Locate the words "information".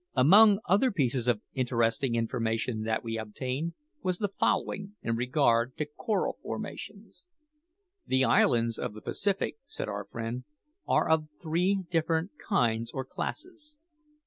2.15-2.81